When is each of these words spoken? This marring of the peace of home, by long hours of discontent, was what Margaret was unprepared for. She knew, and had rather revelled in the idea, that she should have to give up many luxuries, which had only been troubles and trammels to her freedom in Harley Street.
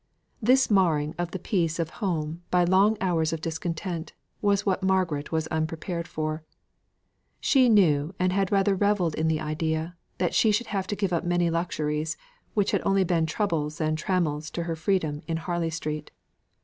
This 0.41 0.71
marring 0.71 1.13
of 1.19 1.29
the 1.29 1.37
peace 1.37 1.77
of 1.77 1.91
home, 2.01 2.41
by 2.49 2.63
long 2.63 2.97
hours 2.99 3.33
of 3.33 3.39
discontent, 3.39 4.13
was 4.41 4.65
what 4.65 4.81
Margaret 4.81 5.31
was 5.31 5.45
unprepared 5.49 6.07
for. 6.07 6.43
She 7.39 7.69
knew, 7.69 8.11
and 8.17 8.33
had 8.33 8.51
rather 8.51 8.73
revelled 8.75 9.13
in 9.13 9.27
the 9.27 9.39
idea, 9.39 9.95
that 10.17 10.33
she 10.33 10.51
should 10.51 10.65
have 10.73 10.87
to 10.87 10.95
give 10.95 11.13
up 11.13 11.23
many 11.23 11.51
luxuries, 11.51 12.17
which 12.55 12.71
had 12.71 12.81
only 12.83 13.03
been 13.03 13.27
troubles 13.27 13.79
and 13.79 13.95
trammels 13.95 14.49
to 14.53 14.63
her 14.63 14.75
freedom 14.75 15.21
in 15.27 15.37
Harley 15.37 15.69
Street. 15.69 16.09